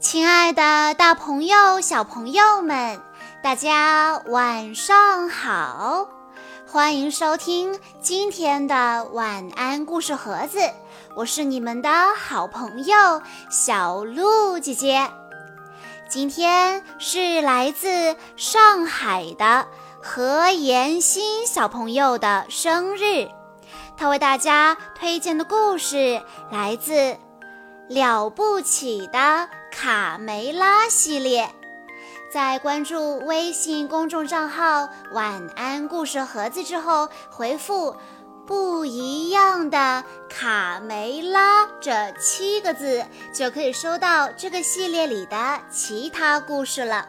[0.00, 3.00] 亲爱的，大朋友、小朋友们，
[3.42, 6.06] 大家晚上好！
[6.68, 10.60] 欢迎收听今天的晚安故事盒子，
[11.16, 13.20] 我是你们的好朋友
[13.50, 15.10] 小鹿姐姐。
[16.08, 19.66] 今天是来自上海的
[20.00, 23.28] 何妍欣小朋友的生日，
[23.96, 26.22] 他为大家推荐的故事
[26.52, 26.92] 来自
[27.88, 29.18] 《了不起的》。
[29.70, 31.48] 卡梅拉系列，
[32.32, 37.94] 在关注微信公众账号“晚安故事盒子”之后，回复
[38.46, 47.06] “不一样的卡梅拉”这七个字，就可以收到这个系列里的其他故事了。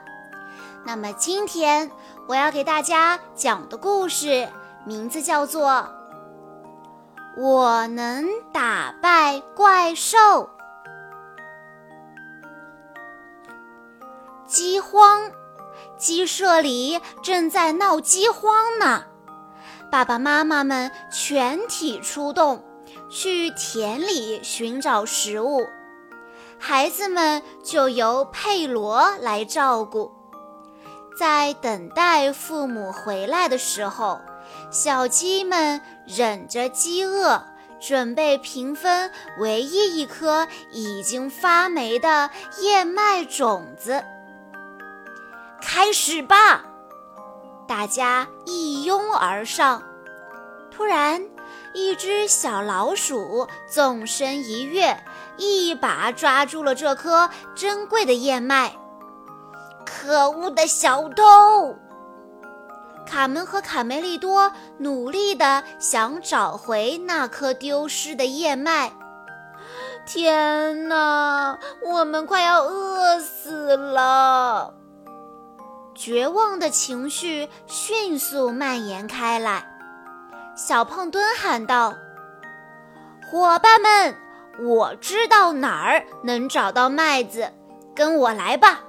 [0.85, 1.89] 那么今天
[2.27, 4.47] 我要给大家讲的故事
[4.85, 5.69] 名字叫做
[7.41, 10.17] 《我能打败怪兽》。
[14.49, 15.31] 饥荒，
[15.95, 19.03] 鸡舍里正在闹饥荒呢。
[19.91, 22.63] 爸爸妈妈们全体出动，
[23.11, 25.67] 去田里寻找食物，
[26.57, 30.11] 孩子们就由佩罗来照顾。
[31.15, 34.19] 在等待父母回来的时候，
[34.71, 37.43] 小鸡们忍着饥饿，
[37.79, 44.03] 准备平分唯一一颗已经发霉的燕麦种子。
[45.61, 46.63] 开始吧！
[47.67, 49.83] 大家一拥而上。
[50.71, 51.21] 突然，
[51.73, 55.03] 一只小老鼠纵身一跃，
[55.37, 58.73] 一把抓住了这颗珍贵的燕麦。
[59.85, 61.75] 可恶的小偷！
[63.05, 68.91] 卡门和卡梅利多努力地想找回那颗丢失的燕麦。
[70.05, 74.73] 天哪，我们快要饿死了！
[75.99, 79.65] 绝望的情绪迅速蔓延开来。
[80.55, 81.93] 小胖墩喊道
[83.29, 84.15] ：“伙伴们，
[84.61, 87.51] 我知道哪儿能找到麦子，
[87.93, 88.79] 跟我来吧。”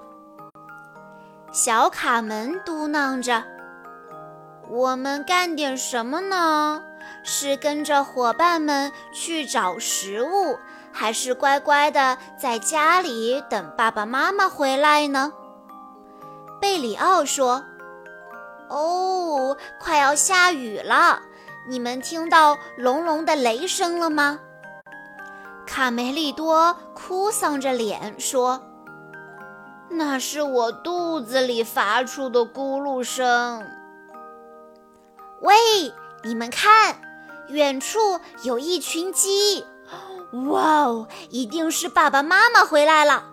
[1.51, 3.43] 小卡门嘟囔着
[4.71, 6.81] ：“我们干点什么呢？
[7.25, 10.61] 是跟着伙伴们去找食物，
[10.93, 15.33] 还是乖乖的在家里等爸爸妈妈回来呢？”
[16.61, 17.65] 贝里奥说
[18.69, 21.21] ：“哦，快要下雨了，
[21.67, 24.39] 你们听到隆隆的雷声了吗？”
[25.67, 28.61] 卡梅利多哭丧着脸说
[29.89, 33.67] ：“那是我肚子里发出的咕噜声。”
[35.41, 35.55] 喂，
[36.23, 37.01] 你们看，
[37.49, 39.65] 远处有一群鸡！
[40.49, 43.30] 哇哦，一定是爸爸妈妈回来了。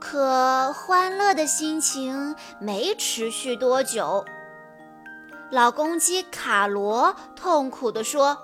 [0.00, 4.24] 可欢乐的心情没持续多久。
[5.50, 8.38] 老公鸡卡罗痛苦地说：“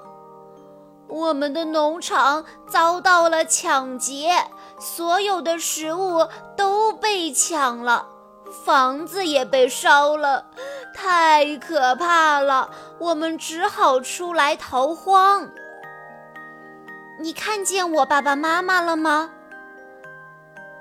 [1.08, 4.44] 我们的农场遭到了抢劫，
[4.78, 8.06] 所有的食物都被抢了，
[8.64, 10.46] 房子也被烧了，
[10.94, 12.70] 太可怕了！
[12.98, 15.48] 我们只好出来逃荒。
[17.18, 19.30] 你看见我爸爸妈妈了吗？”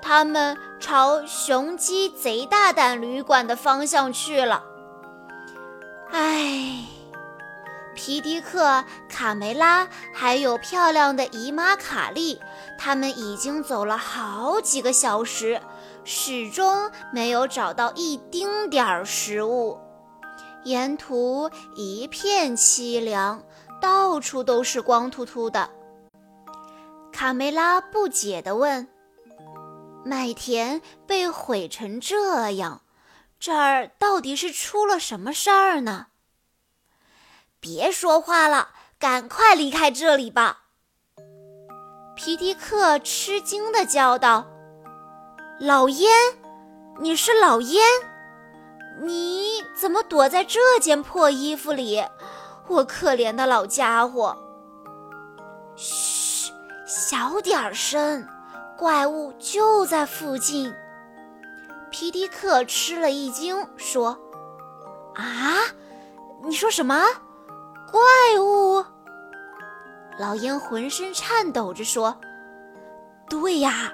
[0.08, 4.62] 他们朝雄鸡贼大胆旅馆的方向去了。
[6.12, 6.84] 唉，
[7.92, 12.40] 皮迪克、卡梅拉还有漂亮的姨妈卡莉，
[12.78, 15.60] 他们已经走了好几个小时，
[16.04, 19.76] 始终没有找到一丁点儿食物。
[20.62, 23.42] 沿途一片凄凉，
[23.80, 25.68] 到处都是光秃秃的。
[27.12, 28.86] 卡梅拉不解地问。
[30.06, 32.82] 麦田被毁成这样，
[33.40, 36.06] 这儿到底是出了什么事儿呢？
[37.58, 38.68] 别说话了，
[39.00, 40.62] 赶快离开这里吧！
[42.14, 44.46] 皮迪克吃惊地叫道
[45.58, 46.08] ：“老烟，
[47.00, 47.84] 你是老烟？
[49.02, 52.04] 你怎么躲在这件破衣服里？
[52.68, 54.36] 我可怜的老家伙！”
[55.74, 56.52] 嘘，
[56.86, 58.24] 小点声。
[58.76, 60.74] 怪物就在附近。
[61.90, 64.18] 皮迪克吃了一惊，说
[65.16, 65.56] ：“啊，
[66.44, 67.02] 你说什么？
[67.90, 68.00] 怪
[68.40, 68.84] 物？”
[70.18, 72.18] 老鹰浑身颤抖着说
[73.30, 73.92] ：“对呀，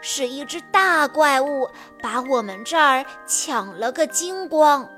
[0.00, 1.68] 是一只大怪物，
[2.02, 4.88] 把我们这儿抢了个精光。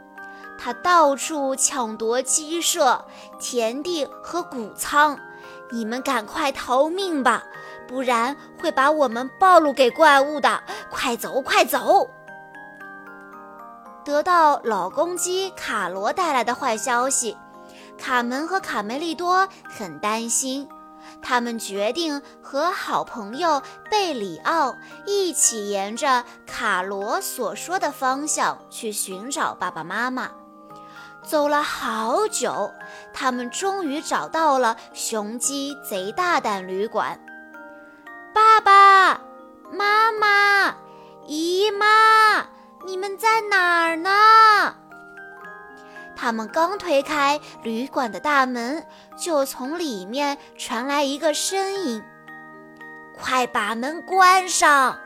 [0.56, 3.04] 它到处抢夺鸡舍、
[3.40, 5.18] 田地和谷仓。”
[5.72, 7.42] 你们赶快逃命吧，
[7.86, 10.62] 不然会把我们暴露给怪物的！
[10.90, 12.08] 快走，快走！”
[14.04, 17.36] 得到老公鸡卡罗带来的坏消息，
[17.98, 20.68] 卡门和卡梅利多很担心。
[21.22, 24.74] 他们决定和好朋友贝里奥
[25.06, 30.30] 一起沿着卡罗所说的方向去寻找爸爸妈妈。
[31.22, 32.70] 走了好久，
[33.14, 37.18] 他们终于找到了雄鸡贼大胆旅馆。
[38.34, 39.20] 爸爸
[39.70, 40.74] 妈妈、
[41.24, 42.44] 姨妈，
[42.84, 44.74] 你们在哪儿呢？
[46.16, 48.84] 他们刚推开旅馆的大门，
[49.16, 52.02] 就从里面传来一个声音
[53.16, 54.98] ：“快把门关上！”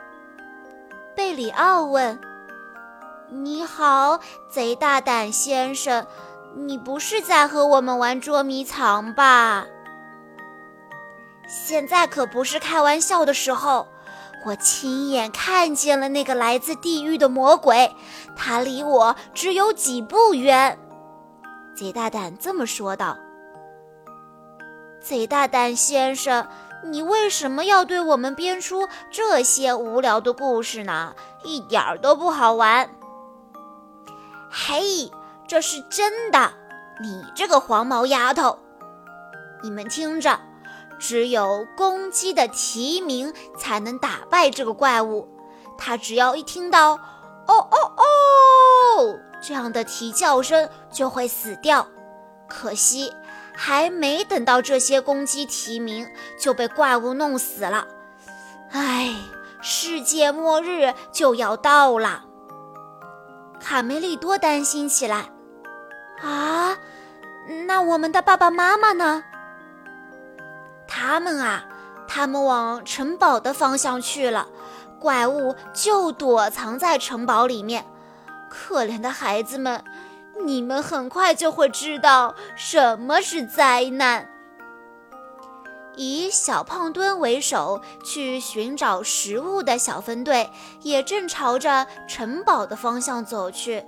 [1.15, 2.19] 贝里奥问
[3.29, 6.07] ：“你好，贼大胆先生，
[6.55, 9.67] 你不是在和我们玩捉迷藏吧？”
[11.49, 13.87] 现在可不是开玩笑的时候，
[14.45, 17.91] 我亲眼看见了那个来自地狱的魔鬼，
[18.35, 20.77] 他离我只有几步远。
[21.75, 23.17] 贼大胆这么说道
[25.01, 26.47] ：“贼大胆先生，
[26.83, 31.15] 你为什么要对我们编出这些无聊的故事呢？
[31.43, 32.87] 一点儿都不好玩。
[34.51, 35.11] ”“嘿，
[35.47, 36.51] 这是真的！
[37.01, 38.59] 你这个黄毛丫头，
[39.63, 40.39] 你们听着，
[40.99, 45.27] 只有公鸡的啼鸣才能打败这个怪物。
[45.77, 46.91] 它只要一听到
[47.47, 48.03] ‘哦哦哦’。”
[49.41, 51.87] 这样的啼叫声就会死掉，
[52.49, 53.13] 可惜
[53.55, 56.05] 还没等到这些公鸡啼鸣，
[56.37, 57.87] 就被怪物弄死了。
[58.71, 59.15] 唉，
[59.61, 62.25] 世界末日就要到了。
[63.61, 65.31] 卡梅利多担心起来。
[66.21, 66.77] 啊，
[67.65, 69.23] 那我们的爸爸妈妈呢？
[71.11, 71.65] 他们啊，
[72.07, 74.47] 他们往城堡的方向去了，
[74.99, 77.83] 怪物就躲藏在城堡里面。
[78.47, 79.83] 可怜的孩子们，
[80.45, 84.29] 你们很快就会知道什么是灾难。
[85.95, 90.51] 以小胖墩为首去寻找食物的小分队
[90.81, 93.83] 也正朝着城堡的方向走去。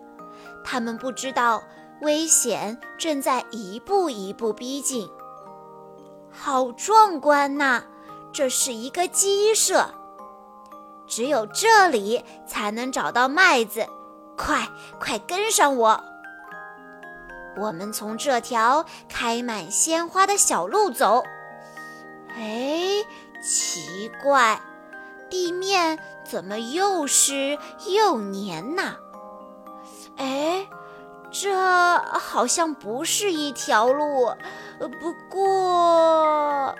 [0.64, 1.62] 他们不知道
[2.02, 5.08] 危险正在一步一步逼近。
[6.32, 7.84] 好壮观呐！
[8.34, 9.94] 这是一个鸡舍，
[11.06, 13.86] 只有这里才能找到麦子。
[14.38, 14.68] 快
[15.00, 16.04] 快跟上我！
[17.58, 21.22] 我们从这条开满鲜花的小路走。
[22.30, 23.04] 哎，
[23.44, 24.62] 奇怪，
[25.30, 28.96] 地面怎么又湿又黏呢？
[30.16, 30.66] 哎，
[31.32, 34.34] 这好像不是一条路。
[35.00, 36.76] 不过，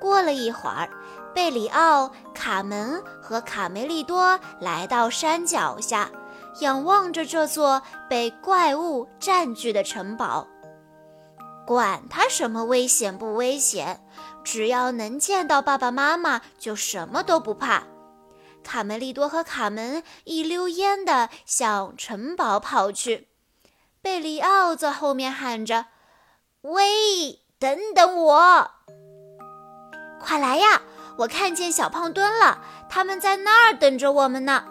[0.00, 0.88] 过了一会儿。
[1.32, 6.10] 贝里奥、卡门和卡梅利多来到山脚下，
[6.58, 10.48] 仰望着这座被怪物占据的城堡。
[11.64, 14.00] 管他什么危险不危险，
[14.42, 17.84] 只要能见到爸爸妈妈，就什么都不怕。
[18.62, 23.28] 卡梅利多和卡门一溜烟地向城堡跑去，
[24.00, 25.86] 贝里奥在后面喊着
[26.62, 28.70] ：“喂，等等我！
[30.20, 30.82] 快来呀！”
[31.18, 34.64] 我看见小胖墩了，他们在那儿等着我们呢。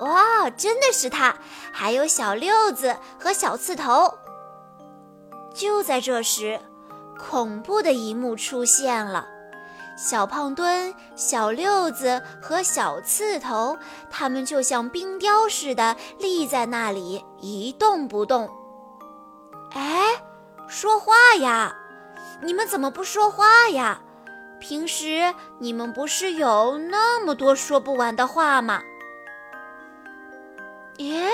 [0.00, 1.36] 哇，真的是他！
[1.72, 4.18] 还有小六子和小刺头。
[5.54, 6.60] 就在这时，
[7.16, 9.28] 恐怖的一幕出现了：
[9.96, 13.78] 小胖墩、小六子和小刺头，
[14.10, 18.50] 他们就像冰雕似的立在那里一动不动。
[19.72, 20.22] 哎，
[20.66, 21.76] 说话呀！
[22.42, 24.00] 你们怎么不说话呀？
[24.60, 28.82] 平时你们不是有那么多说不完的话吗？
[30.98, 31.28] 耶，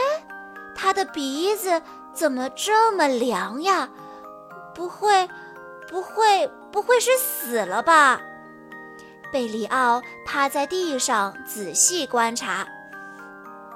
[0.74, 1.80] 他的鼻子
[2.12, 3.88] 怎么这么凉呀？
[4.74, 5.28] 不会，
[5.88, 8.20] 不会，不会是死了吧？
[9.32, 12.66] 贝里奥趴在地上仔细观察。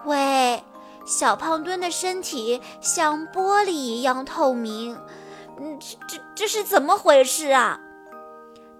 [0.04, 0.62] 喂，
[1.06, 4.98] 小胖墩的身体像玻璃一样透明，
[5.58, 7.80] 嗯，这这这是怎么回事啊？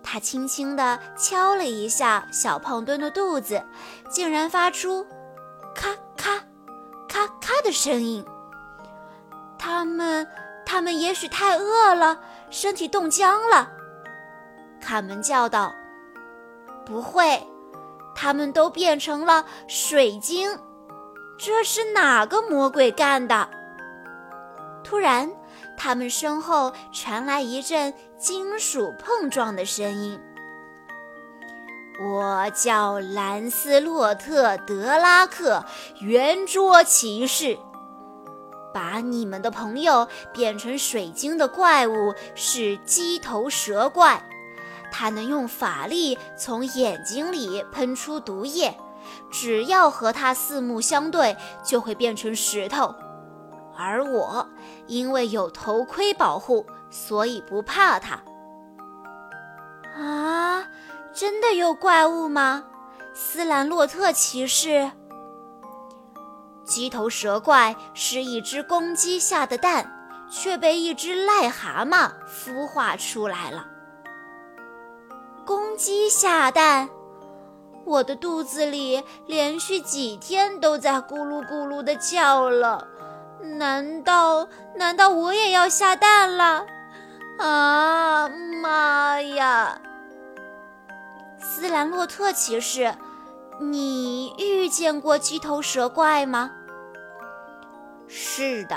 [0.02, 3.64] 他轻轻地敲了一下小胖墩的肚子，
[4.10, 5.06] 竟然发出
[5.74, 6.38] “咔咔
[7.08, 8.24] 咔咔”的声音。
[9.58, 10.26] 他们，
[10.66, 13.70] 他们也许太饿了，身体冻僵了。
[14.78, 15.72] 卡门叫道
[16.84, 17.46] ：“不会，
[18.14, 20.58] 他们都变成了水晶。
[21.38, 23.48] 这是哪个魔鬼干的？”
[24.84, 25.30] 突然，
[25.76, 30.20] 他们身后传来一阵金属碰撞的声音。
[32.02, 35.64] 我叫兰斯洛特·德拉克，
[36.00, 37.56] 圆桌骑士。
[38.74, 44.20] 把你们的朋友变成水晶的怪物是鸡头蛇怪，
[44.96, 48.78] 它能用法力从眼睛里喷出毒液，
[49.28, 52.94] 只要和它四目相对，就会变成石头。
[53.76, 54.48] 而我
[54.86, 58.22] 因为有头盔保护，所以不怕它。
[59.96, 60.64] 啊，
[61.12, 62.62] 真的有怪物吗？
[63.12, 64.92] 斯兰洛特骑士。
[66.64, 69.92] 鸡头蛇怪是一只公鸡下的蛋，
[70.30, 73.73] 却被一只癞蛤蟆孵化出来了。
[75.44, 76.88] 公鸡下蛋，
[77.84, 82.88] 我的肚子里连续几天都在咕噜咕噜的叫了。
[83.58, 86.64] 难道难道我也要下蛋了？
[87.38, 88.28] 啊
[88.62, 89.78] 妈呀！
[91.38, 92.94] 斯兰洛特骑士。
[93.60, 96.50] 你遇见过鸡头蛇怪吗？
[98.08, 98.76] 是的，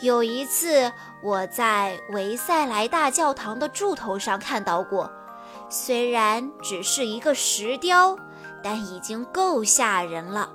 [0.00, 0.92] 有一次
[1.22, 5.10] 我在维塞莱大教堂的柱头上看到过，
[5.68, 8.16] 虽然只是一个石雕，
[8.62, 10.50] 但已经够吓人了。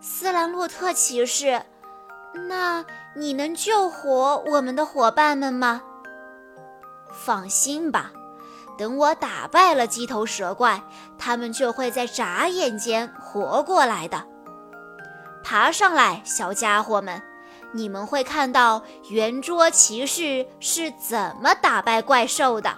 [0.00, 1.62] 斯兰洛特骑士，
[2.48, 5.82] 那你能救活我们的伙伴们吗？
[7.12, 8.12] 放心吧。
[8.78, 10.82] 等我打败了鸡头蛇怪，
[11.18, 14.24] 他们就会在眨眼间活过来的。
[15.44, 17.22] 爬上来，小家伙们，
[17.72, 22.74] 你们会看到圆桌骑士是怎么打败怪兽的。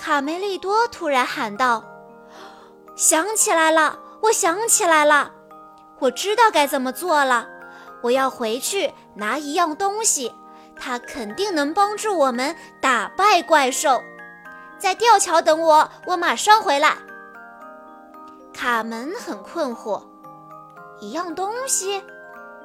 [0.00, 1.84] 卡梅利多突然喊道
[2.96, 5.30] ：“想起来了，我想起来了，
[5.98, 7.46] 我知道该怎么做了。
[8.02, 10.34] 我要回去拿一样东西，
[10.74, 14.02] 它肯定能帮助我们打败怪兽。”
[14.80, 16.96] 在吊桥等我，我马上回来。
[18.54, 20.02] 卡门很困惑，
[20.98, 22.02] 一样东西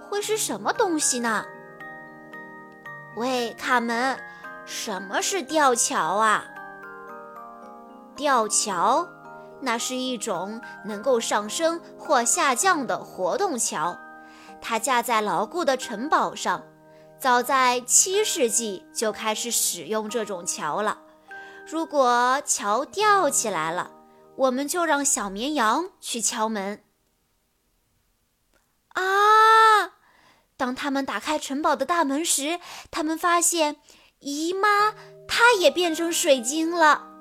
[0.09, 1.43] 会是什么东西呢？
[3.17, 4.17] 喂，卡门，
[4.65, 6.45] 什么是吊桥啊？
[8.15, 9.07] 吊桥，
[9.61, 13.97] 那是一种能够上升或下降的活动桥，
[14.61, 16.63] 它架在牢固的城堡上。
[17.17, 20.99] 早在七世纪就开始使用这种桥了。
[21.65, 23.91] 如果桥吊起来了，
[24.35, 26.83] 我们就让小绵羊去敲门。
[28.89, 29.01] 啊！
[30.57, 32.59] 当他们打开城堡的大门时，
[32.91, 33.77] 他们发现
[34.19, 34.93] 姨妈
[35.27, 37.14] 她也变成水晶了。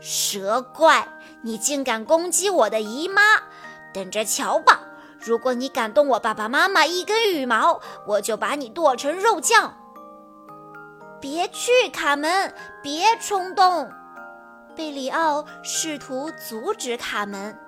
[0.00, 1.08] 蛇怪，
[1.42, 3.22] 你竟敢攻击我的姨妈！
[3.92, 4.80] 等着瞧吧！
[5.18, 9.74] 如果你敢动我爸爸妈妈一根羽毛，我就把你剁成肉酱。
[11.20, 12.54] 别去，卡门！
[12.82, 13.90] 别冲动！
[14.76, 17.58] 贝里奥试图阻止卡门。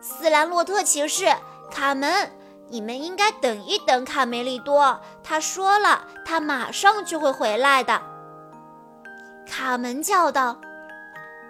[0.00, 1.34] 斯兰洛特骑士，
[1.70, 2.30] 卡门，
[2.68, 5.00] 你们应该等一等卡梅利多。
[5.24, 8.02] 他说了，他马上就会回来的。
[9.48, 10.60] 卡门叫道：“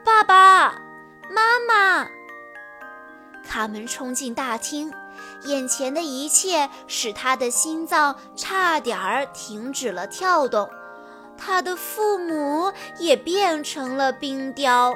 [0.06, 0.80] 爸爸
[1.28, 2.08] 妈妈！”
[3.44, 4.94] 卡门冲进大厅，
[5.46, 10.70] 眼前的一切使他的心脏差点儿停止了跳动。
[11.36, 14.94] 他的父母也变成了冰雕，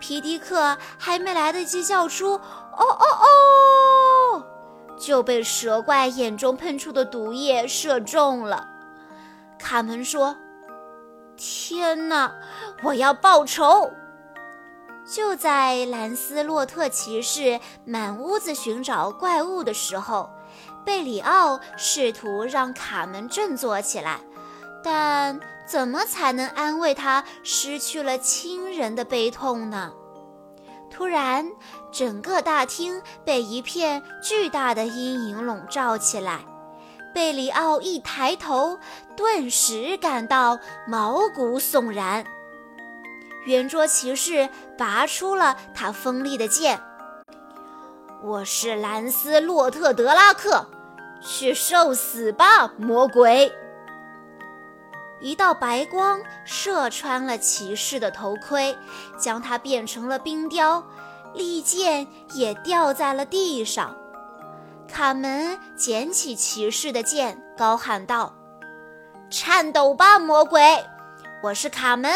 [0.00, 2.32] 皮迪克还没来得及叫出
[2.76, 4.46] “哦哦哦”，
[4.98, 8.66] 就被蛇怪眼中喷出的毒液射中了。
[9.58, 10.34] 卡门说
[11.36, 12.34] ：“天哪，
[12.82, 13.92] 我要报仇！”
[15.06, 20.30] 就在兰斯洛特骑士满屋子寻找怪物的时候，
[20.84, 24.20] 贝里奥试图让卡门振作起来。
[24.82, 29.92] 但怎么才能安慰他失去了亲人的悲痛呢？
[30.90, 31.50] 突然，
[31.90, 36.40] 整个大厅被一片巨大的阴影笼罩起来。
[37.14, 38.78] 贝里奥一抬头，
[39.16, 42.24] 顿时感到毛骨悚然。
[43.44, 44.48] 圆桌骑士
[44.78, 46.80] 拔出了他锋利的剑
[48.24, 50.66] ：“我是兰斯洛特·德拉克，
[51.20, 53.52] 去受死吧，魔鬼！”
[55.20, 58.76] 一道白光射穿了骑士的头盔，
[59.18, 60.82] 将他变成了冰雕，
[61.34, 63.94] 利剑也掉在了地上。
[64.88, 68.34] 卡门捡起骑士的剑，高喊道
[69.30, 70.84] ：“颤抖吧，魔鬼！
[71.42, 72.10] 我是卡门，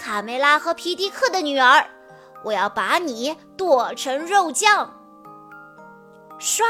[0.00, 1.86] 卡梅拉和皮迪克的女儿，
[2.42, 4.94] 我要把你剁成肉酱！”
[6.40, 6.62] 唰，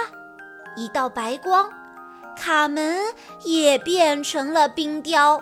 [0.77, 1.71] 一道白光。
[2.37, 5.41] 卡门也变成了冰雕。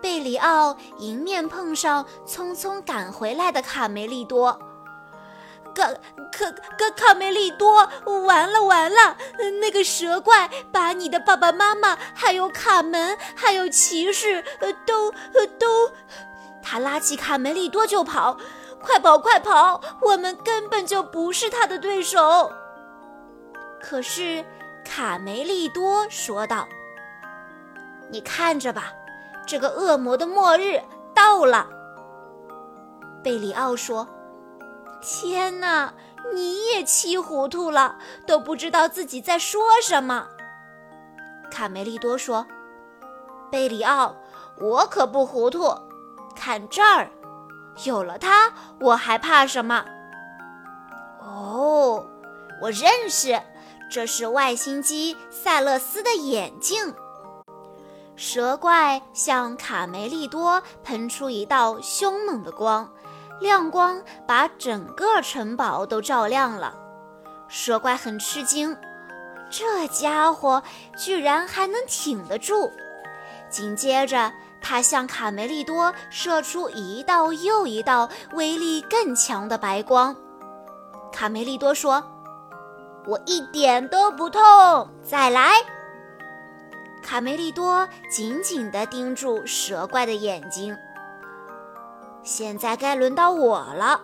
[0.00, 4.58] 贝里奥迎面碰上匆匆赶回来的卡梅利多。
[5.74, 5.88] 卡
[6.32, 7.88] 卡卡卡梅利多，
[8.26, 9.16] 完了完了！
[9.60, 15.90] 那个蛇怪把你的爸爸妈妈，还有卡门，还有骑士，呃，都呃都……
[16.62, 18.36] 他拉起卡梅利多就跑，
[18.80, 19.80] 快跑快跑！
[20.00, 22.50] 我们根本就不是他的对手。
[23.80, 24.44] 可是
[24.84, 26.66] 卡梅利多说道
[28.10, 28.92] ：“你看着吧，
[29.46, 30.80] 这个恶魔的末日
[31.14, 31.68] 到了。”
[33.22, 34.08] 贝里奥说。
[35.04, 35.92] 天哪，
[36.32, 40.28] 你也气糊涂了，都不知道自己在说什么。
[41.50, 42.46] 卡梅利多说
[43.50, 44.14] ：“贝里奥，
[44.60, 45.76] 我可不糊涂。
[46.34, 47.10] 看这儿，
[47.84, 49.84] 有了它，我还怕什么？”
[51.20, 52.04] 哦，
[52.60, 53.40] 我认识，
[53.90, 56.94] 这是外星机塞勒斯的眼镜。
[58.14, 62.88] 蛇怪向卡梅利多喷出一道凶猛的光。
[63.40, 66.72] 亮光把整个城堡都照亮了，
[67.48, 68.76] 蛇怪很吃惊，
[69.50, 70.62] 这家伙
[70.96, 72.70] 居然还能挺得住。
[73.50, 74.32] 紧接着，
[74.62, 80.14] 他向卡梅利多射出一道又一道威力更强的白光。
[81.12, 82.02] 卡梅利多说
[83.06, 85.52] ：“我一点都不痛，再来。”
[87.02, 90.74] 卡梅利多紧紧地盯住蛇怪的眼睛。
[92.22, 94.00] 现在该轮到我了，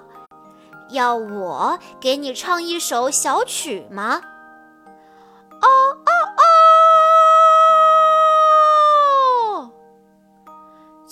[0.90, 4.20] 要我给你唱一首小曲吗？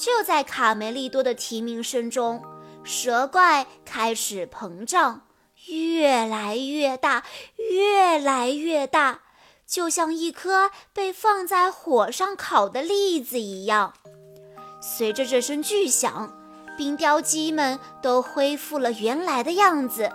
[0.07, 2.41] 就在卡梅利多的提名声中，
[2.85, 5.23] 蛇怪开始膨胀，
[5.67, 7.25] 越来越大，
[7.57, 9.23] 越来越大，
[9.67, 13.95] 就像一颗被放在火上烤的栗子一样。
[14.81, 16.33] 随着这声巨响。
[16.77, 20.13] 冰雕鸡们都恢复了原来的样子，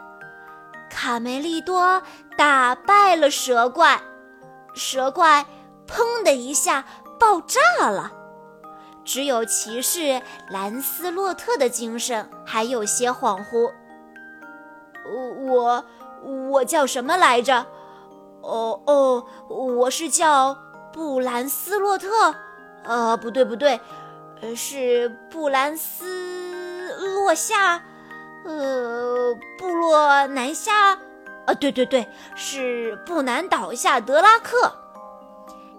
[0.91, 2.03] 卡梅利多
[2.37, 3.99] 打败了蛇怪，
[4.75, 5.43] 蛇怪
[5.87, 6.85] 砰的一下
[7.19, 8.13] 爆炸了，
[9.03, 13.71] 只有骑士兰斯洛特的精神还有些恍惚。
[15.47, 15.85] 我
[16.49, 17.65] 我叫什么来着？
[18.41, 20.57] 哦哦，我是叫
[20.93, 22.35] 布兰斯洛特。
[22.83, 23.79] 呃，不对不对，
[24.55, 26.29] 是布兰斯。
[26.99, 27.81] 落下，
[28.43, 30.93] 呃，部落南下，
[31.45, 34.75] 啊，对对对，是不难倒下德拉克。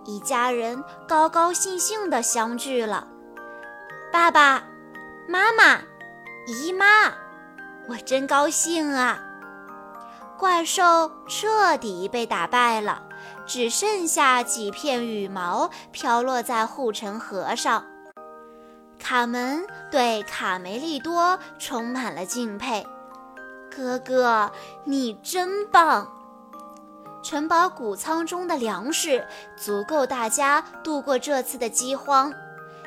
[0.07, 3.07] 一家人高高兴兴地相聚了。
[4.13, 4.63] 爸爸
[5.27, 5.81] 妈妈、
[6.47, 6.85] 姨妈，
[7.89, 9.19] 我真高兴啊！
[10.39, 13.05] 怪兽彻底被打败了，
[13.47, 17.87] 只剩下几片羽毛飘落在护城河上。
[18.99, 22.87] 卡门对卡梅利多充满了敬佩，
[23.75, 24.53] 哥哥，
[24.85, 26.07] 你真棒！
[27.25, 32.35] 城堡谷仓中的粮食足够大家度过这次的饥荒，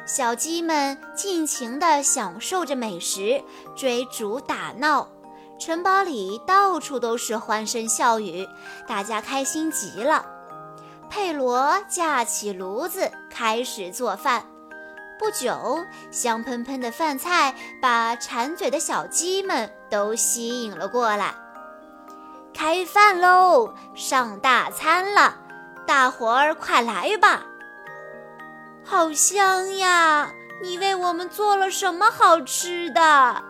[0.06, 3.44] 小鸡们尽情地享受着美食，
[3.76, 5.08] 追逐打闹，
[5.60, 8.48] 城堡里到处都是欢声笑语，
[8.88, 10.24] 大家开心极了。
[11.10, 14.46] 佩罗架起炉子，开始做饭。
[15.18, 21.34] 不久，香喷喷的饭菜把馋嘴的小鸡们都吸引了过来。
[22.54, 25.36] 开饭喽，上大餐了，
[25.88, 27.46] 大伙儿快来吧！
[28.88, 30.32] 好香呀！
[30.62, 33.44] 你为我们做了什么好吃的？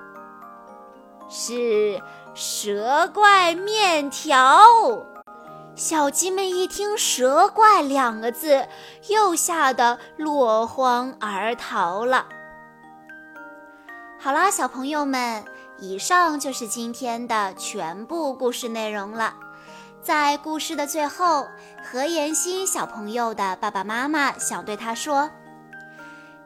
[1.27, 2.01] 是
[2.33, 4.65] 蛇怪面条。
[5.75, 8.65] 小鸡们一听“蛇怪”两个字，
[9.09, 12.25] 又吓得落荒而逃了。
[14.17, 15.43] 好啦，小朋友们，
[15.77, 19.33] 以上就是今天的全部故事内容了。
[20.05, 21.47] 在故事的最后，
[21.83, 25.27] 何妍希小朋友的爸爸妈妈想对他说：“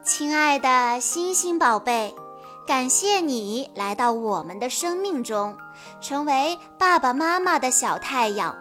[0.02, 2.14] 亲爱的星星宝贝，
[2.66, 5.54] 感谢你来到我们的生命中，
[6.00, 8.56] 成为爸爸妈妈的小太阳。”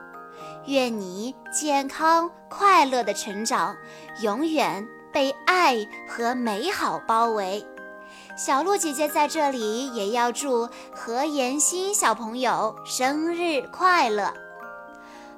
[0.68, 3.74] 愿你健康快乐的成长，
[4.22, 5.78] 永远被爱
[6.10, 7.66] 和美好包围。
[8.36, 14.34] 小鹿姐姐在这里也要祝何妍希小朋友生日快乐。